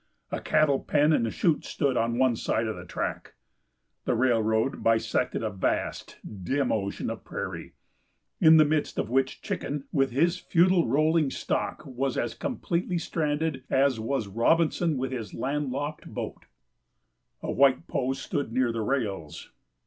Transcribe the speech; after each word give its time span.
A 0.31 0.41
cattle 0.41 0.79
pen 0.79 1.13
and 1.13 1.31
chute 1.31 1.63
stood 1.63 1.95
on 1.95 2.17
one 2.17 2.35
side 2.35 2.65
of 2.65 2.75
the 2.75 2.85
track. 2.85 3.35
The 4.05 4.15
railroad 4.15 4.81
bisected 4.81 5.43
a 5.43 5.51
vast, 5.51 6.17
dim 6.43 6.71
ocean 6.71 7.11
of 7.11 7.23
prairie, 7.23 7.73
in 8.39 8.57
the 8.57 8.65
midst 8.65 8.97
of 8.97 9.11
which 9.11 9.43
Chicken, 9.43 9.83
with 9.91 10.09
his 10.09 10.39
futile 10.39 10.87
rolling 10.87 11.29
stock, 11.29 11.83
was 11.85 12.17
as 12.17 12.33
completely 12.33 12.97
stranded 12.97 13.63
as 13.69 13.99
was 13.99 14.27
Robinson 14.27 14.97
with 14.97 15.11
his 15.11 15.35
land 15.35 15.69
locked 15.69 16.07
boat. 16.11 16.45
A 17.43 17.51
white 17.51 17.85
post 17.85 18.23
stood 18.23 18.51
near 18.51 18.71
the 18.71 18.81
rails. 18.81 19.51